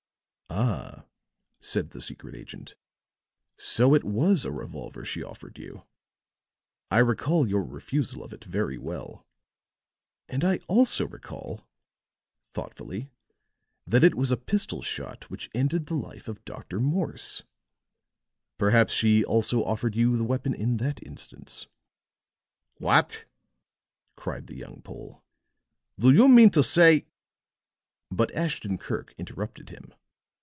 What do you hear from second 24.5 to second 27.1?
young Pole. "Do you mean to say"